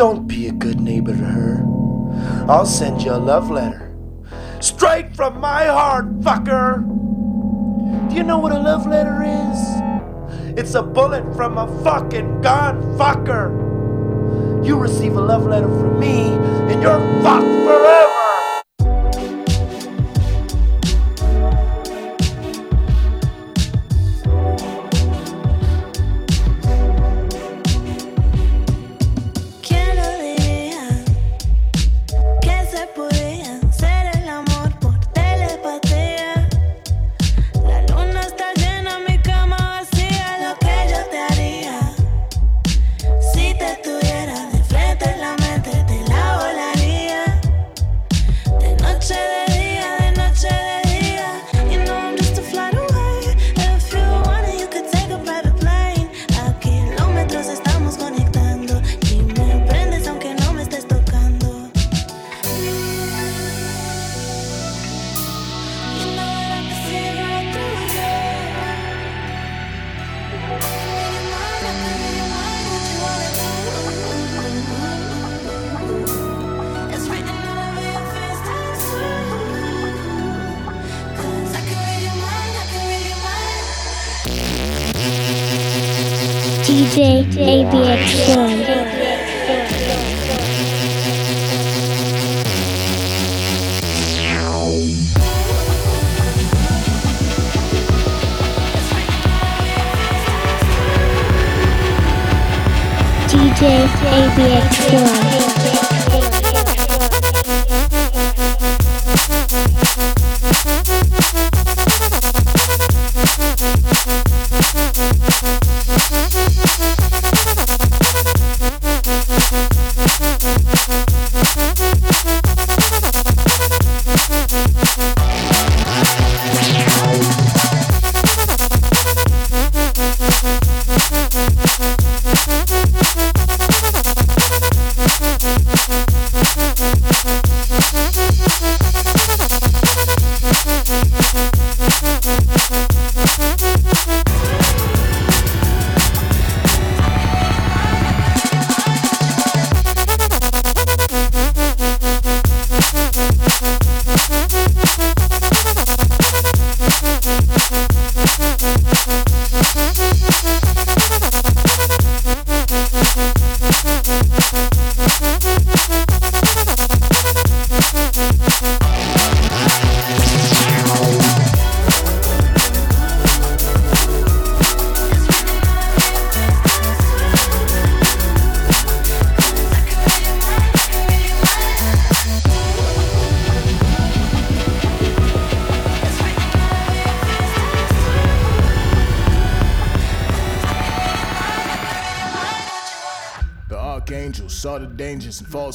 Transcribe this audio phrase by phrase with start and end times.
[0.00, 1.62] Don't be a good neighbor to her.
[2.48, 3.94] I'll send you a love letter.
[4.58, 6.80] Straight from my heart, fucker!
[8.08, 10.58] Do you know what a love letter is?
[10.58, 14.64] It's a bullet from a fucking gun, fucker!
[14.64, 16.30] You receive a love letter from me,
[16.72, 18.09] and you're fucked forever!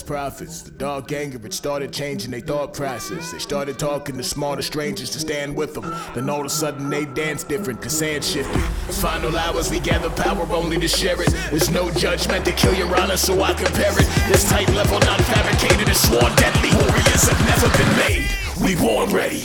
[0.05, 0.61] Prophets.
[0.61, 3.31] The dark anger, it started changing their thought process.
[3.31, 5.93] They started talking to smarter strangers to stand with them.
[6.13, 8.61] Then all of a sudden they dance different, cause sand shifted.
[8.95, 11.31] Final hours, we gather power only to share it.
[11.49, 14.07] There's no judgment to kill your honor, so I compare it.
[14.27, 16.69] This tight level, not fabricated, and sworn deadly.
[16.75, 18.27] Warriors have never been made.
[18.61, 19.41] We born ready.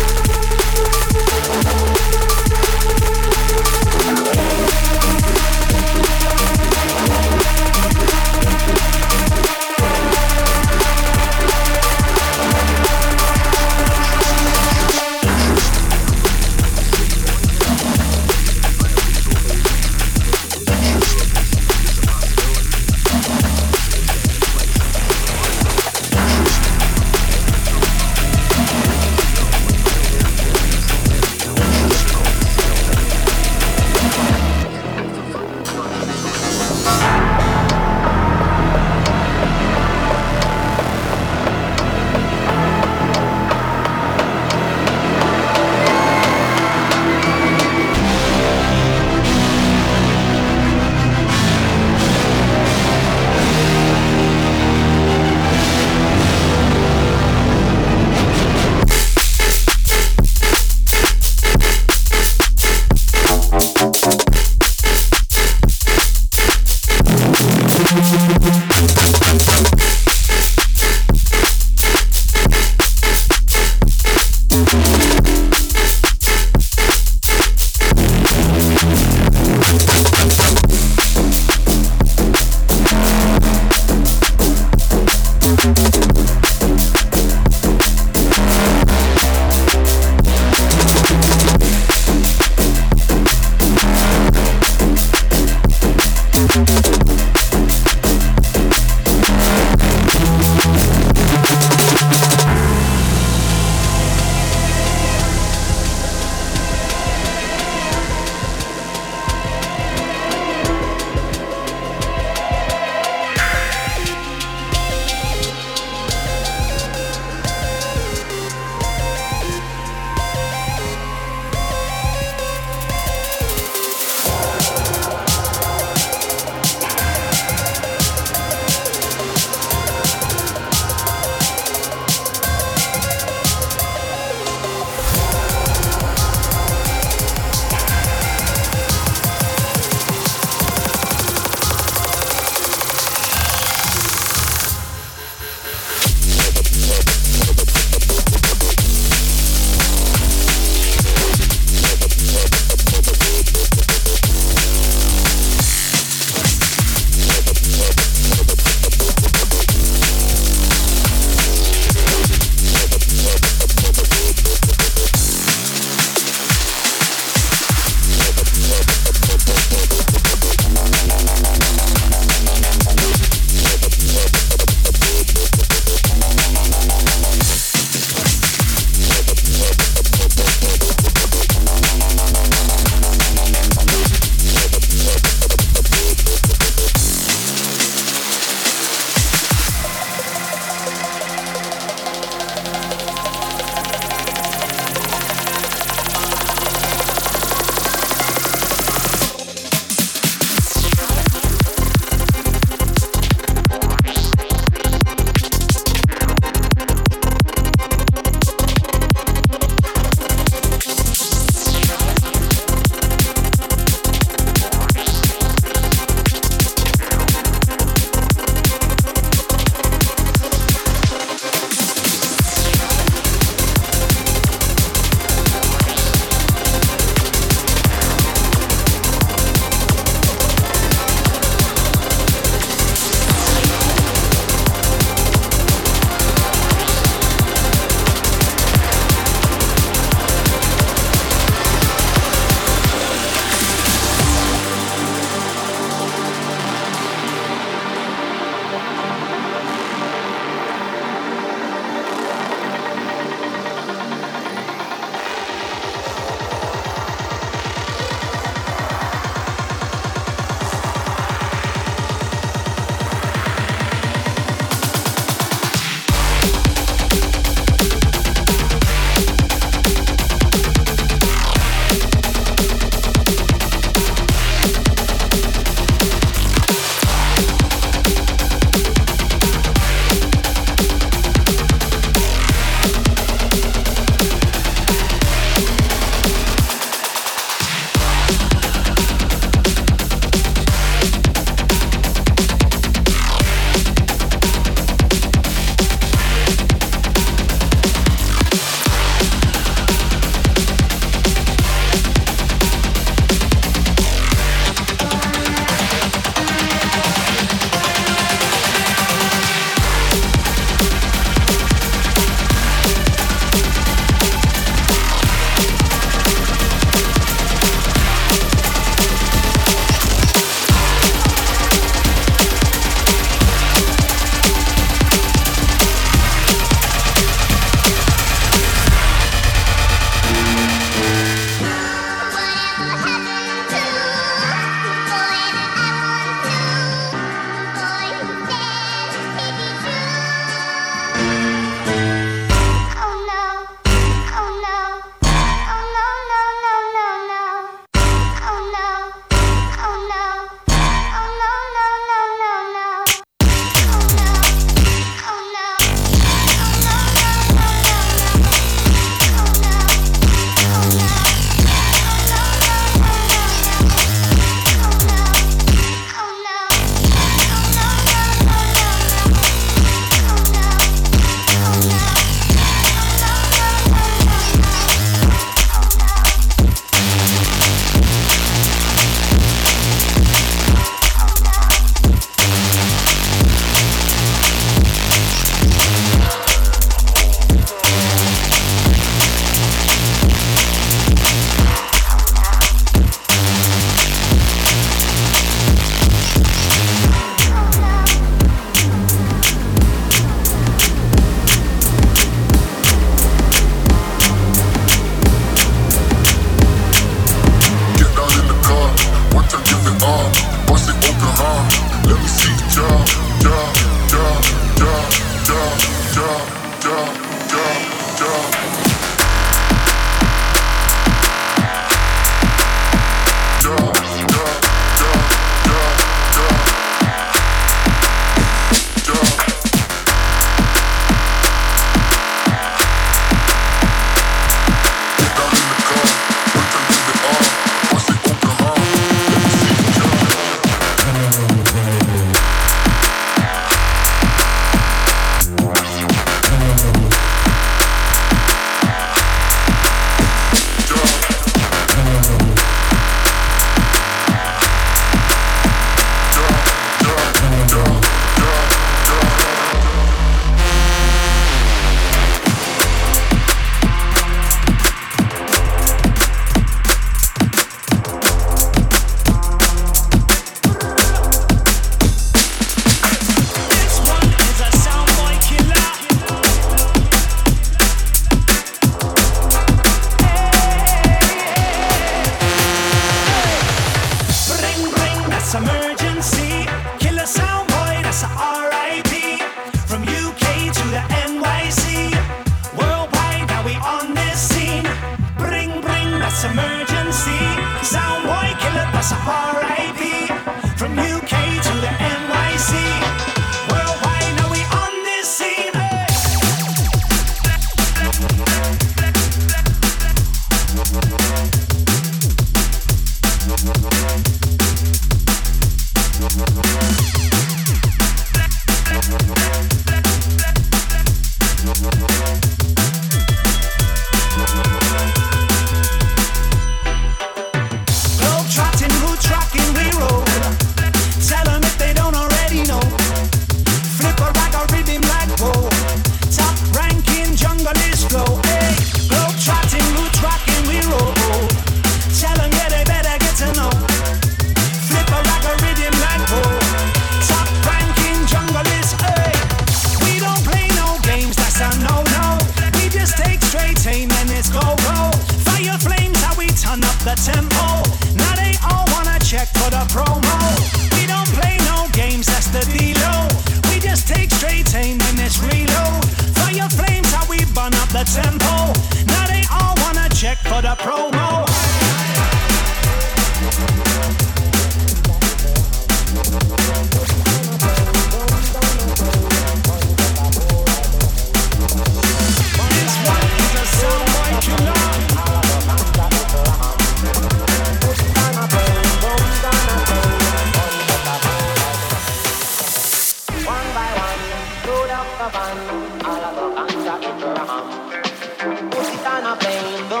[598.43, 600.00] Música no aprendo.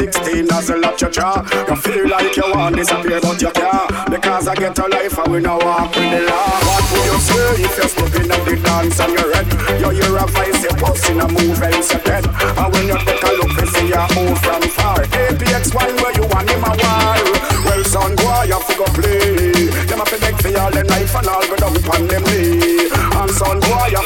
[0.00, 1.44] 16 as a lot you draw.
[1.68, 4.10] You feel like you want disappear, but you can't.
[4.10, 6.56] Because I get a life and we now walk with the law.
[6.64, 9.44] What would you say if you're stepping up the dance and you're red?
[9.76, 12.24] You hear a voice, you're posting a move and you're dead.
[12.24, 15.04] And when you take a look, you see your move from far.
[15.04, 17.28] APX one, where you want him a while.
[17.68, 19.68] Well, son, boy, you have go play.
[19.84, 22.88] Them have to beg for all them life and all go down upon them knee.
[22.88, 23.99] And son, boy, you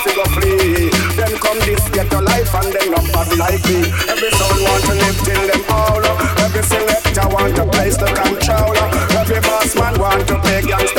[2.44, 3.80] life and them not bad like me.
[4.08, 6.04] Every soul want to live till them all.
[6.44, 8.76] Every selector want a place to control.
[9.18, 10.93] Every boss man want to play gangster.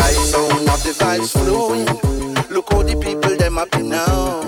[0.00, 1.86] right sound of the vibes flowing.
[2.48, 4.40] Look how the people them happy now.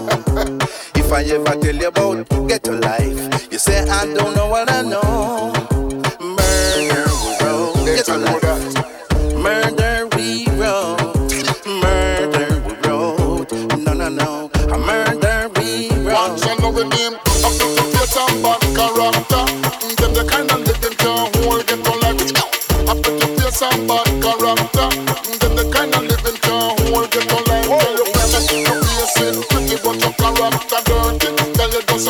[0.97, 4.71] if I ever tell you about get your life, you say I don't know what
[4.71, 5.72] I know.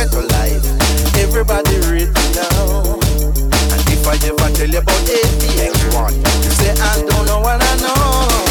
[0.00, 0.64] ghetto life.
[1.16, 2.96] Everybody read me now.
[3.72, 7.76] And if I ever tell you about APX1, you say I don't know what I
[7.76, 8.49] know.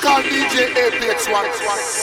[0.00, 1.44] Called DJ APX1.
[1.60, 1.99] Yes,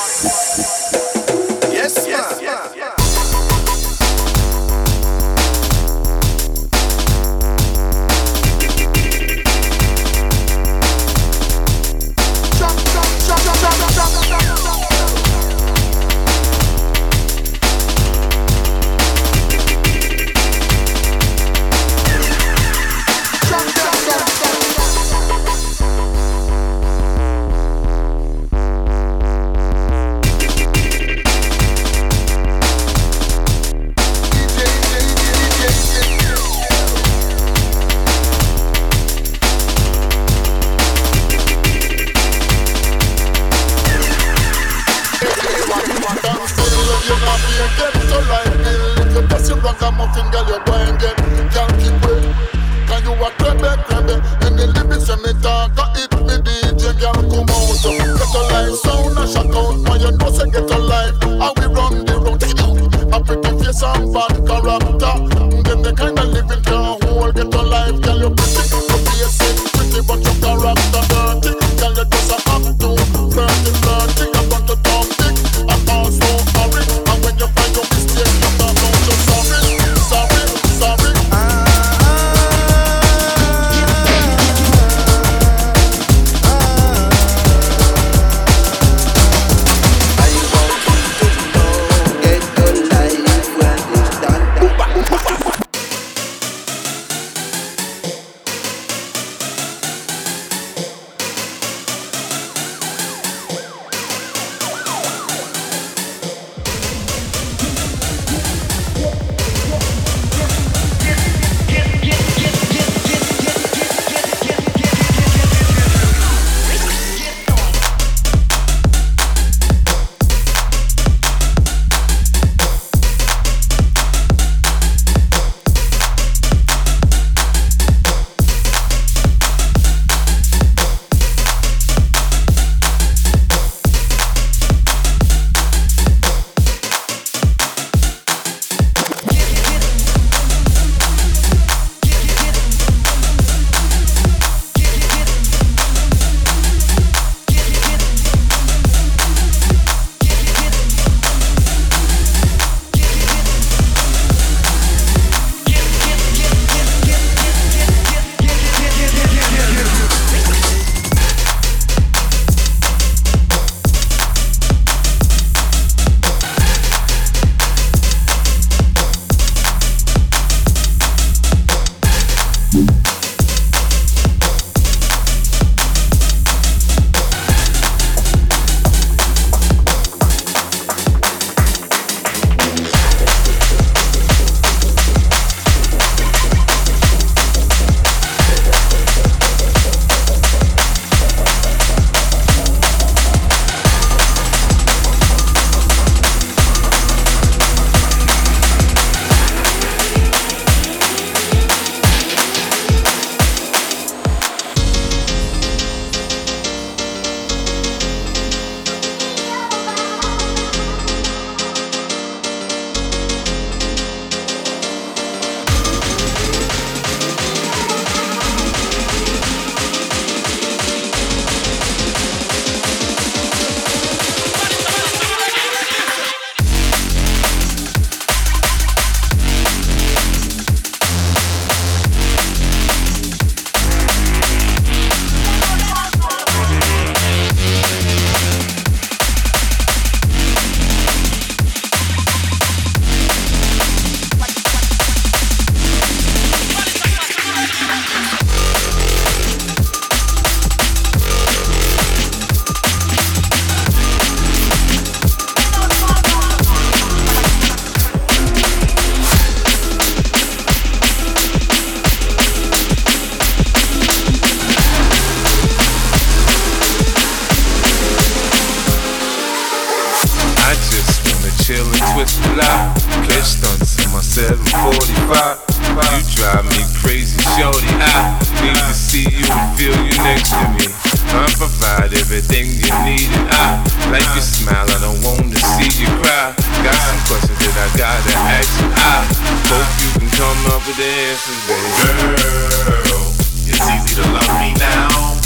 [284.18, 284.88] like your smile.
[284.90, 286.54] I don't want to see you cry.
[286.82, 288.90] Got some questions that I gotta ask you.
[288.90, 289.22] I
[289.70, 291.90] hope you can come up with the answers, baby.
[292.02, 293.22] Girl,
[293.70, 295.38] it's easy to love me now.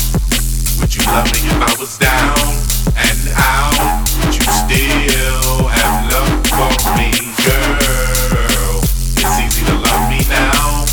[0.79, 2.47] Would you love me if I was down
[2.95, 3.75] and out?
[4.23, 7.11] Would you still have love for me,
[7.43, 8.79] girl?
[9.19, 10.87] It's easy to love me now.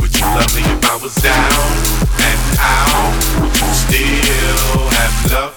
[0.00, 1.76] Would you love me if I was down
[2.24, 3.12] and out?
[3.42, 5.55] Would you still have love?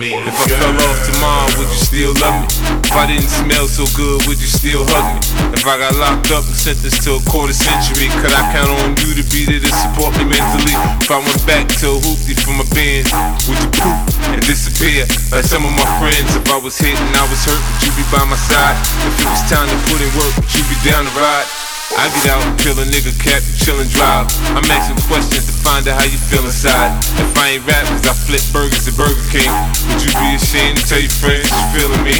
[0.00, 2.48] If I fell off tomorrow, would you still love me?
[2.88, 5.20] If I didn't smell so good, would you still hug me?
[5.52, 8.96] If I got locked up and sentenced to a quarter century, could I count on
[9.04, 10.72] you to be there to support me mentally?
[11.04, 13.12] If I went back to a hoopty for my Benz,
[13.44, 14.00] would you poof
[14.32, 15.04] and disappear
[15.36, 16.32] like some of my friends?
[16.32, 18.80] If I was hit and I was hurt, would you be by my side?
[19.04, 21.69] If it was time to put in work, would you be down to ride?
[21.98, 24.30] I get out kill a nigga, cap, chillin' drive.
[24.54, 26.94] I'm asking questions to find out how you feel inside.
[27.18, 29.50] If I ain't rap, cause I flip burgers at Burger King.
[29.90, 32.14] Would you be ashamed to tell your friends you feeling me?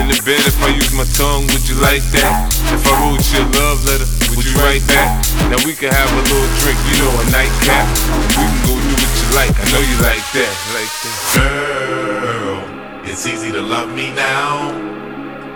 [0.00, 2.50] In the bed, if I use my tongue, would you like that?
[2.74, 5.22] If I wrote you a love letter, would you write back?
[5.52, 7.86] Now we can have a little drink, you know, a nightcap.
[8.36, 11.16] We can go do what you like, I know you like that, like that.
[11.38, 12.58] Girl,
[13.06, 14.72] it's easy to love me now.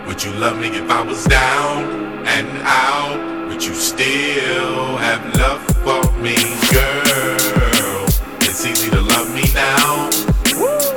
[0.07, 3.36] Would you love me if I was down and out?
[3.57, 6.37] Would you still have love for me,
[6.69, 8.05] girl?
[8.45, 10.13] It's easy to love me now.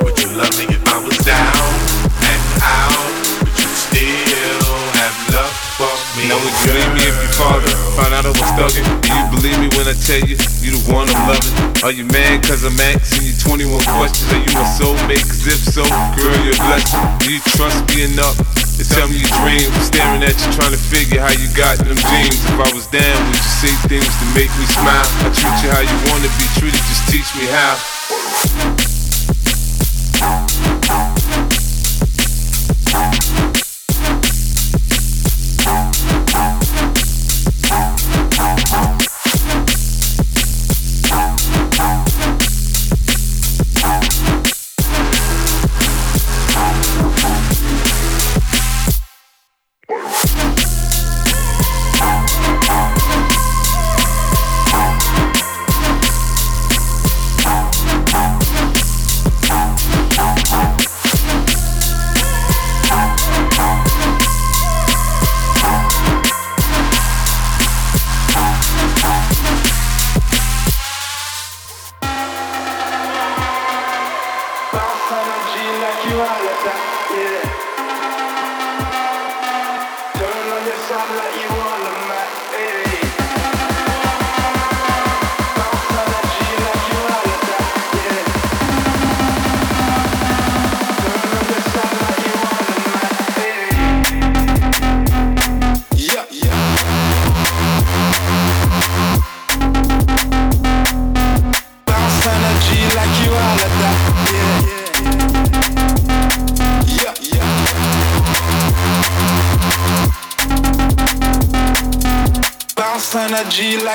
[0.05, 1.57] Would you love me if I was down
[2.21, 3.01] and out?
[3.41, 6.29] Would you still have love for me?
[6.29, 8.85] Now would you leave me if your father Find out I was thugging?
[9.01, 11.81] Do you believe me when I tell you you the one I'm loving?
[11.81, 14.29] Are you mad cause I'm asking you 21 questions?
[14.29, 15.25] Are you my soulmate?
[15.25, 15.81] Cause if so,
[16.13, 17.01] girl, you're a blessing.
[17.25, 18.37] Do you trust me enough
[18.89, 19.69] tell me your dreams?
[19.85, 22.41] Staring at you trying to figure how you got them dreams.
[22.45, 25.05] If I was down, would you say things to make me smile?
[25.21, 27.77] I treat you how you wanna be treated, just teach me how.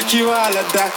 [0.09, 0.96] Energy like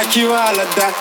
[0.00, 0.96] like you all of that,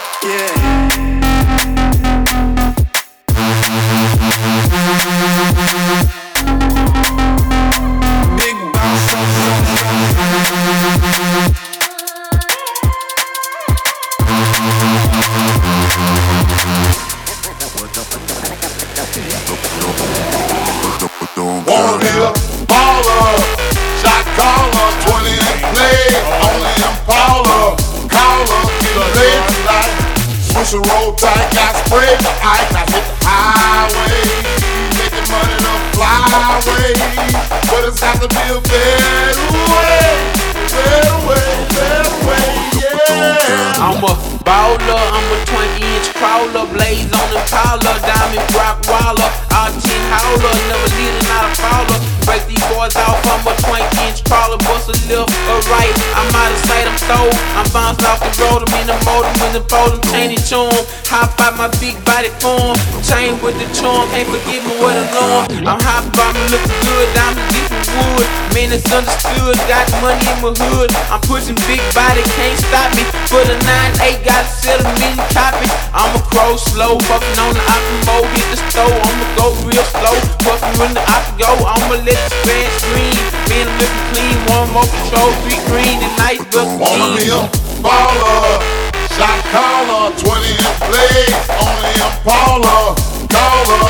[59.90, 60.70] when the fold, I'm chaining chum.
[61.10, 65.10] Hop out my big body form, chain with the charm, can't forget me what I'm
[65.18, 65.46] on.
[65.66, 67.08] I'm hot, I'm looking good,
[67.50, 68.28] deep in wood.
[68.54, 70.94] Man, it's understood, got money in my hood.
[71.10, 73.04] I'm pushing big body, can't stop me.
[73.30, 75.74] For the 9-8, got a million copies.
[75.94, 77.64] I'm a crow slow, fucking on the
[78.06, 80.18] go hit the store, I'ma go real slow.
[80.46, 81.04] Fuck you in the
[81.38, 83.18] go, I'ma let the fast scream.
[83.50, 87.42] Man, I'm looking clean, one more control, three green and nice, but Wanna be a
[87.84, 88.79] baller,
[89.20, 91.28] shot caller, 20 and play,
[91.60, 91.96] only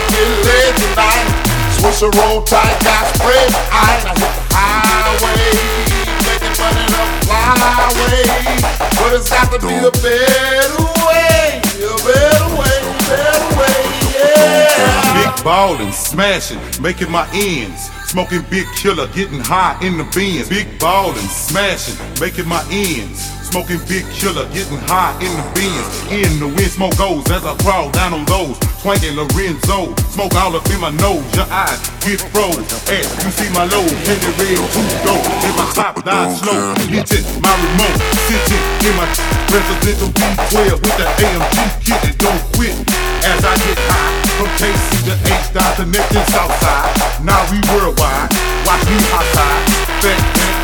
[0.10, 1.28] get laid tonight.
[1.78, 3.06] Swish a roll tight, got.
[3.70, 5.54] I hit the highway,
[6.26, 7.04] making money the.
[8.98, 11.62] But it's got to be a better way,
[12.02, 13.82] better way, better way,
[14.18, 15.14] yeah.
[15.14, 17.90] Big ballin', smashing, making my ends.
[18.10, 20.50] Smoking big killer, getting high in the bins.
[20.50, 23.30] Big ballin', smashing, making my ends.
[23.50, 25.90] Smoking big killer, getting high in the bins.
[26.14, 28.54] In the wind, smoke goes as I crawl down on those.
[28.86, 31.26] Twanking Lorenzo, smoke all up in my nose.
[31.34, 32.62] Your eyes get froze
[32.94, 33.82] as you see my low.
[34.06, 35.26] Candy red, two dope.
[35.42, 37.98] In my top down slow, hitting my remote.
[38.30, 39.10] Sitting in my
[39.50, 42.78] presidential B12 with the AMG kit and don't quit
[43.26, 44.14] as I get high.
[44.38, 47.26] From KC to H down to Neptune Southside.
[47.26, 48.30] Now we worldwide.
[48.62, 49.66] Watch me hot side.
[50.06, 50.39] Fat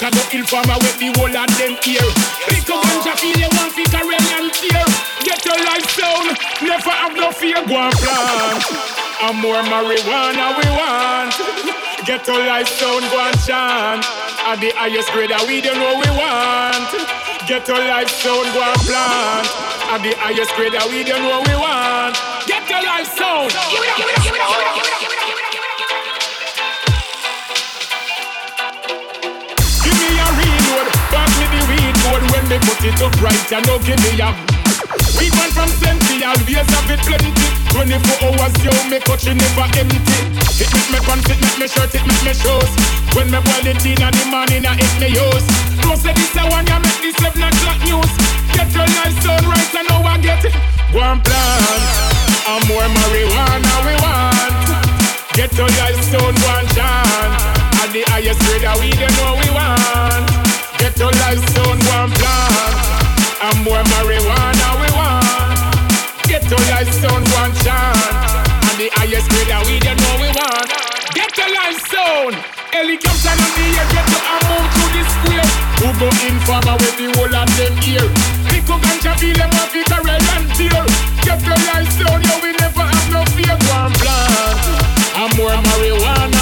[0.00, 0.14] bug.
[0.48, 2.08] Farmer with the whole of them ear.
[2.48, 4.84] Pick up and feel you want to carry and tear.
[5.22, 6.32] Get your life sound,
[6.64, 7.60] never have no fear.
[7.68, 8.64] Go and plant.
[9.20, 11.36] And more marijuana we want.
[12.06, 14.04] Get your life sound, go and chant.
[14.48, 16.88] At the highest grade that we don't know we want.
[17.46, 19.46] Get your life sound, go and plant.
[19.92, 22.16] At the highest grade that we don't know we want.
[22.48, 23.52] Get your life sound.
[23.68, 24.79] Give it up, give it up, give it up, give it up,
[32.10, 34.30] the when me put it up right and no give me a
[35.20, 37.32] we went from plenty, always have it plenty.
[37.76, 38.98] 24 hours, yo, me
[39.28, 40.16] it never empty.
[40.56, 42.72] It make me pants, it make me shirt, it make me shoes.
[43.12, 45.46] When me boil it in the morning, I hit me use.
[45.84, 48.12] Don't say this a one, you make this 7 o'clock news.
[48.56, 50.54] Get your life done right, I know I get it.
[50.96, 51.80] One plan,
[52.48, 54.56] and more marijuana we want.
[55.36, 57.44] Get your life done, one chance.
[57.84, 60.49] And the highest grade we weed, you know we want
[60.90, 62.74] Get your life done, one plan
[63.46, 65.54] and more marijuana we want.
[66.26, 67.94] Get to life sound one chant.
[68.66, 70.66] And the highest grade of weed you know we want.
[71.14, 72.34] Get to life sound.
[72.74, 75.48] Helicopter on the air, get to a move to the square.
[75.78, 78.06] Who go in farmer with the whole of them ear.
[78.50, 80.82] Pick up ganja, feel them off, a red and tear.
[81.22, 83.54] Get to life sound, yo, we never have no fear.
[83.78, 84.58] One plant.
[85.22, 86.39] And more marijuana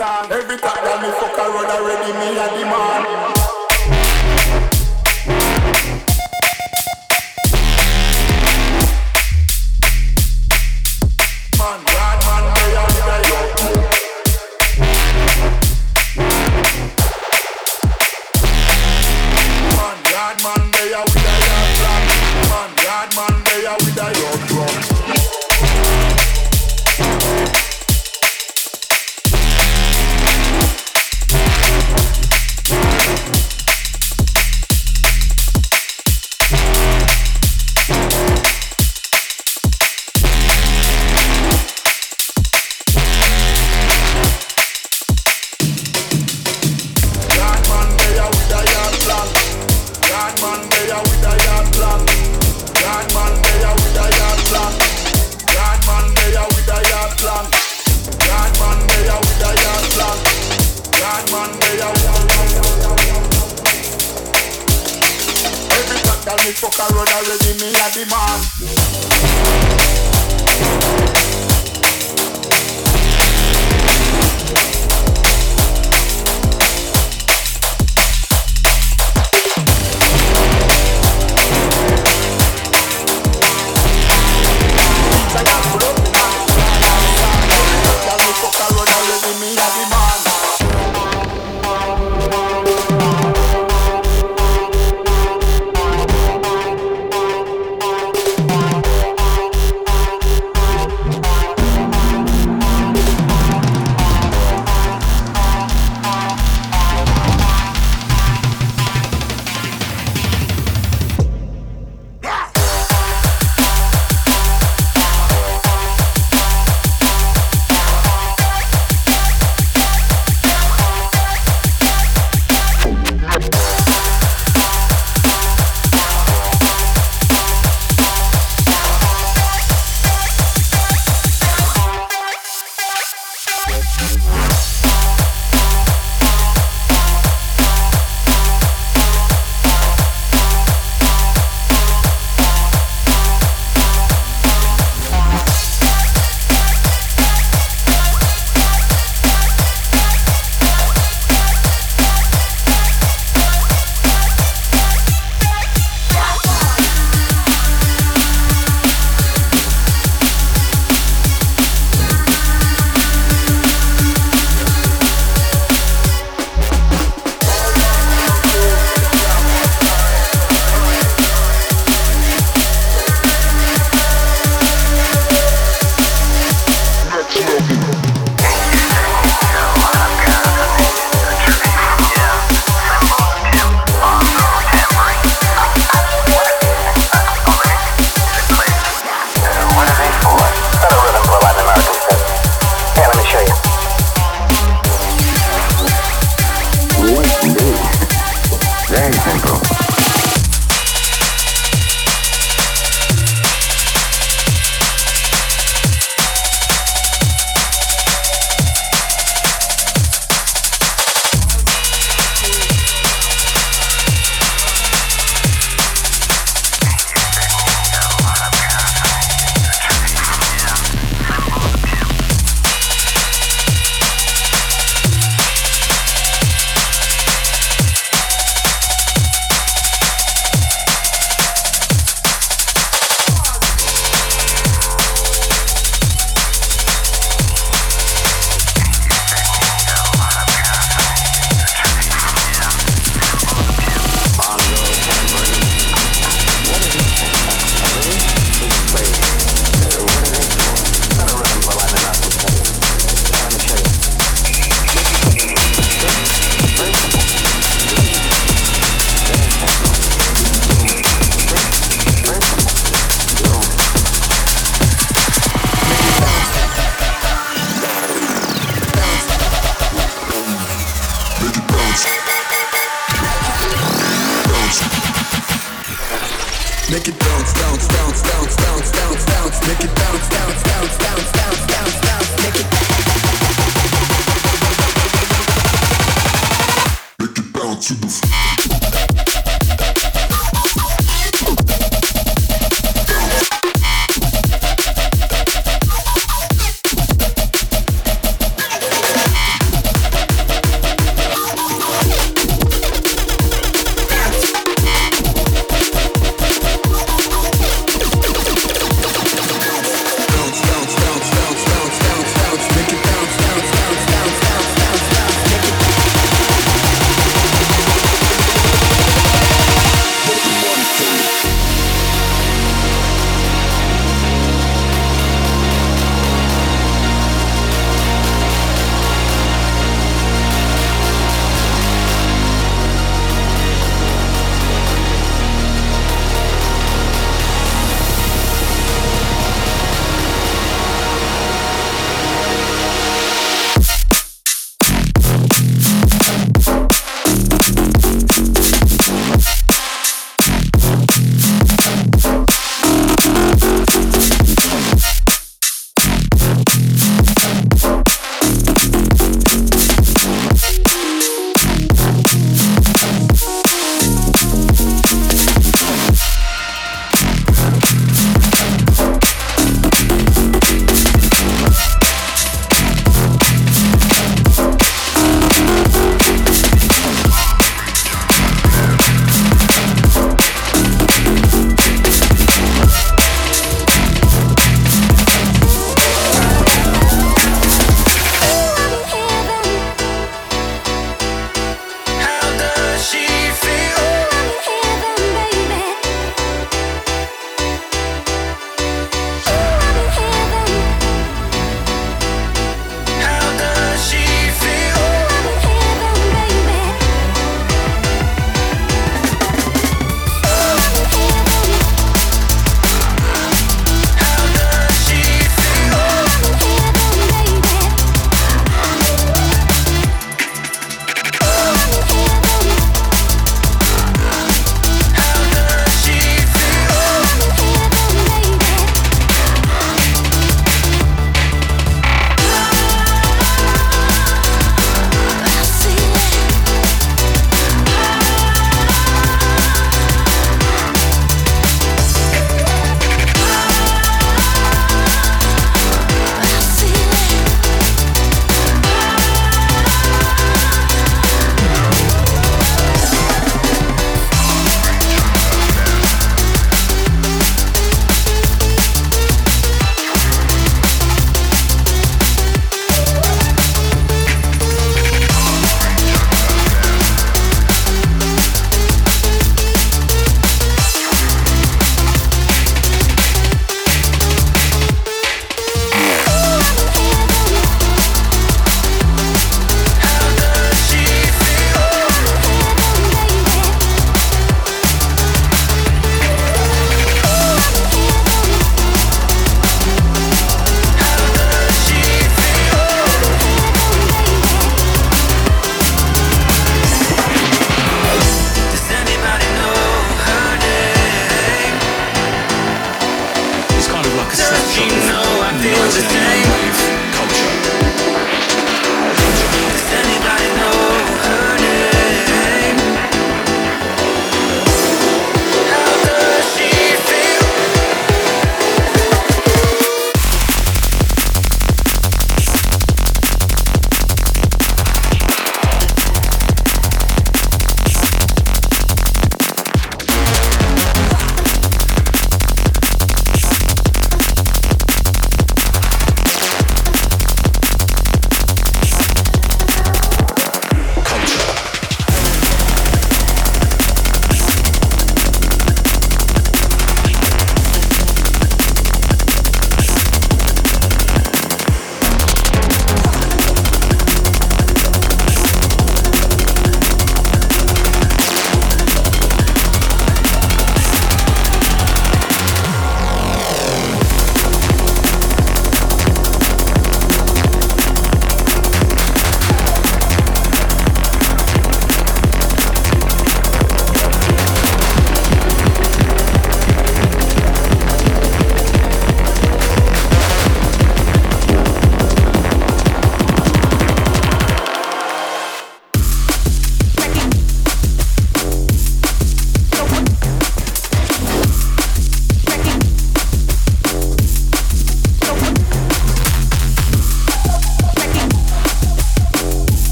[0.00, 0.30] song.
[67.92, 68.40] The man.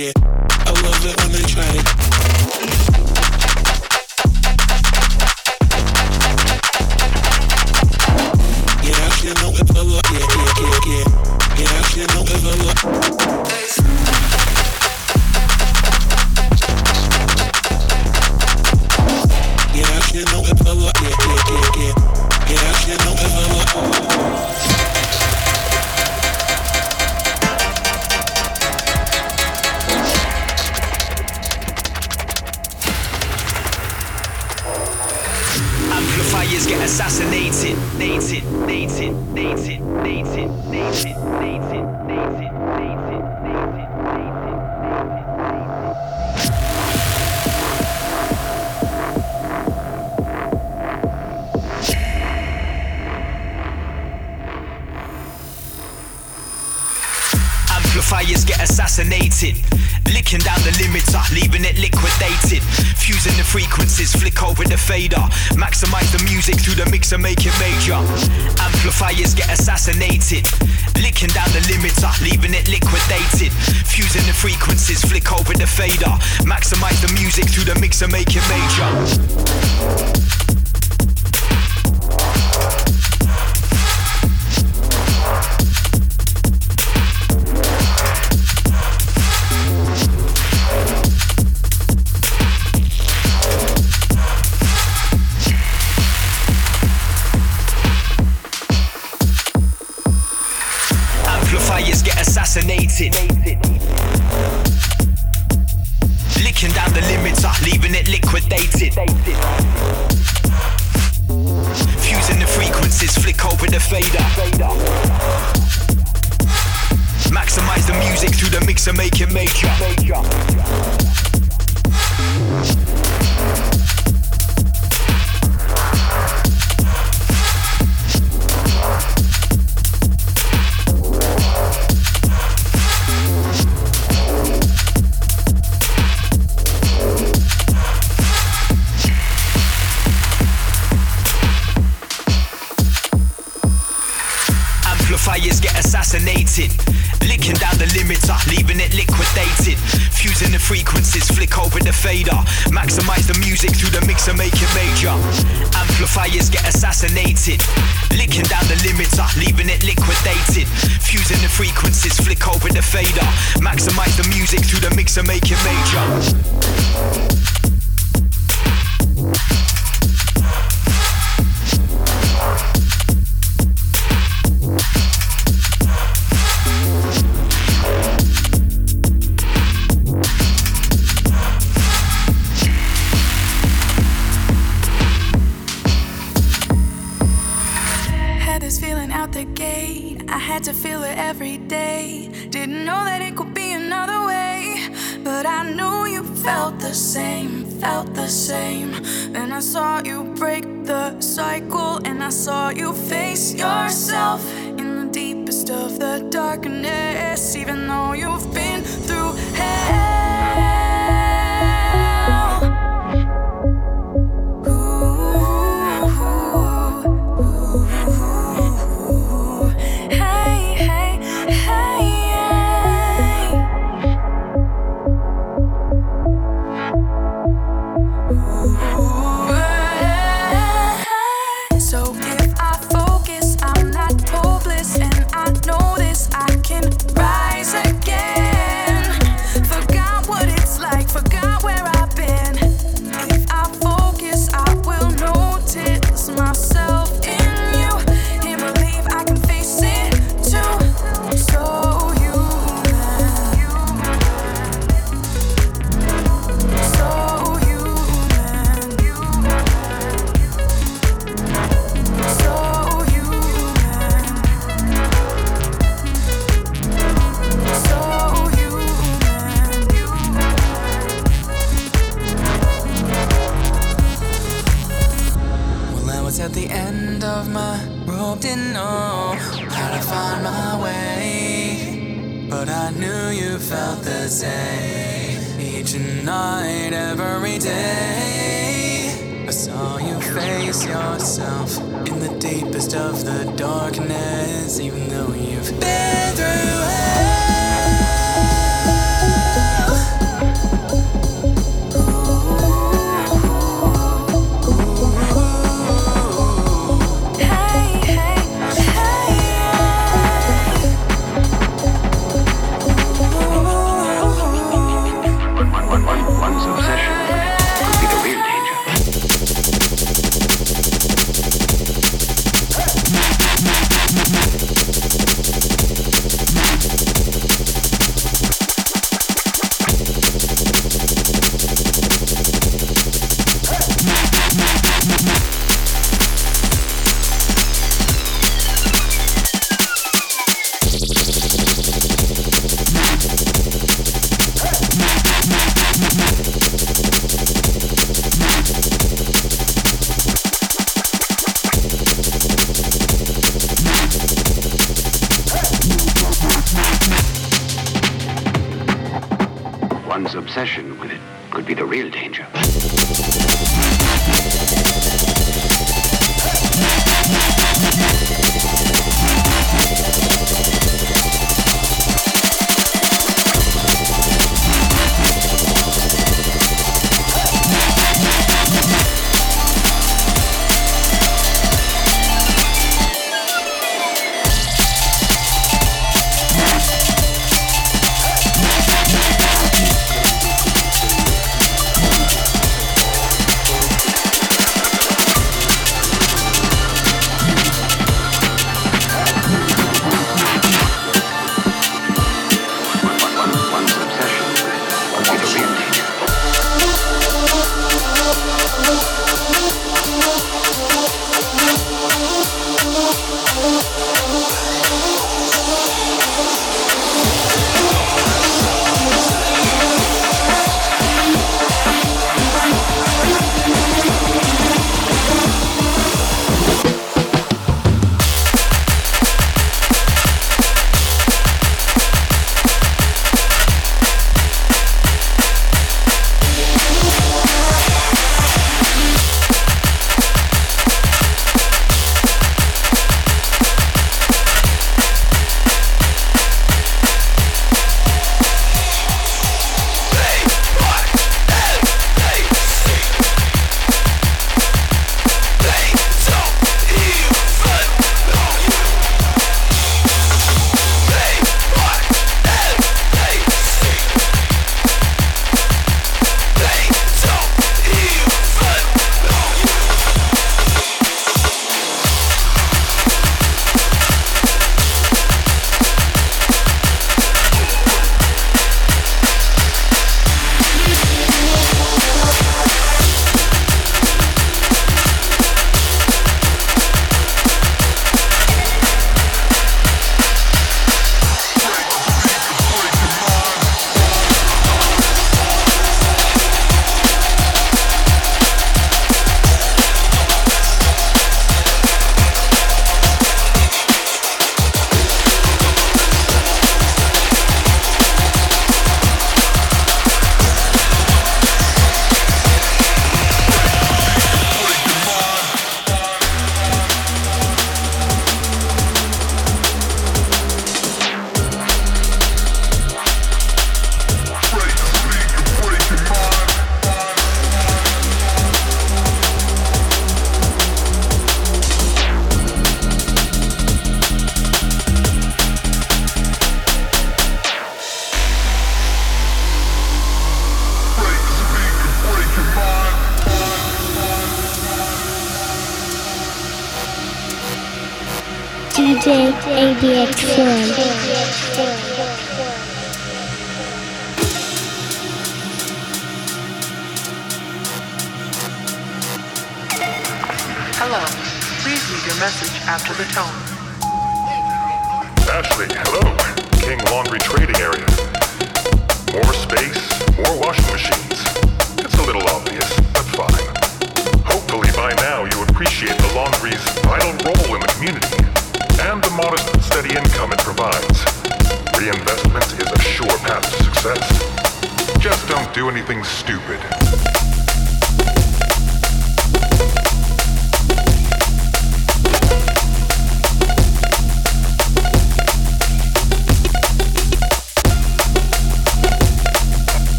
[0.00, 2.07] I love it when they try to.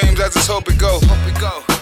[0.00, 1.00] Dreams, I just hope it go.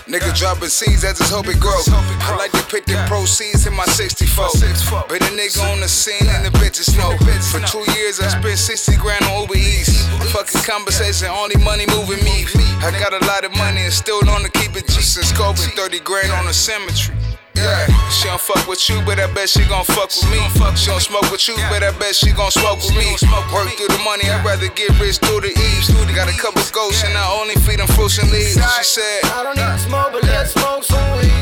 [0.07, 1.77] Nigga dropping seeds, I just hope it grow.
[2.23, 5.09] I like to put the proceeds in my 64.
[5.09, 7.11] Been a nigga on the scene and the bitches know.
[7.51, 10.07] For two years, I spent 60 grand on Uber Eats.
[10.33, 12.47] Fucking conversation, only money moving me.
[12.87, 15.03] I got a lot of money and still to keep it G.
[15.03, 17.26] Since COVID, 30 grand on the cemetery.
[17.57, 20.39] Yeah, she don't fuck with you, but I bet she gon' fuck with me.
[20.77, 23.17] She don't smoke with you, but I bet she gon' smoke with me.
[23.53, 25.89] Work through the money, I'd rather get rich through the eves.
[26.15, 28.55] Got a couple ghosts and I only feed them fruits and leaves.
[28.57, 31.33] She said, I don't even smoke, but let's smoke some weed.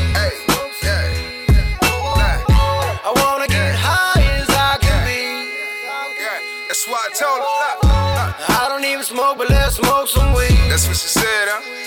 [3.07, 5.51] I wanna get high as I can be.
[6.67, 8.35] That's why I told her.
[8.51, 10.57] I don't even smoke, but let's smoke some weed.
[10.67, 11.84] That's what she said, huh?